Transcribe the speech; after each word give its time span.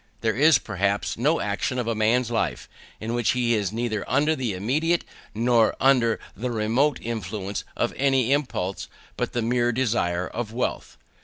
There 0.21 0.33
is, 0.35 0.57
perhaps, 0.57 1.15
no 1.15 1.39
action 1.39 1.77
of 1.77 1.85
a 1.85 1.93
man's 1.93 2.31
life 2.31 2.67
in 2.99 3.13
which 3.13 3.33
he 3.33 3.53
is 3.53 3.71
neither 3.71 4.03
under 4.09 4.35
the 4.35 4.55
immediate 4.55 5.05
nor 5.35 5.75
under 5.79 6.19
the 6.35 6.49
remote 6.49 6.97
influence 7.03 7.63
of 7.77 7.93
any 7.95 8.31
impulse 8.33 8.87
but 9.15 9.33
the 9.33 9.43
mere 9.43 9.71
desire 9.71 10.25
of 10.27 10.51
wealth. 10.51 10.97